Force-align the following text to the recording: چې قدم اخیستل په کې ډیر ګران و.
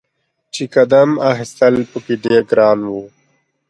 چې 0.53 0.63
قدم 0.75 1.09
اخیستل 1.31 1.75
په 1.91 1.97
کې 2.05 2.13
ډیر 2.23 2.41
ګران 2.51 2.79
و. 2.91 2.93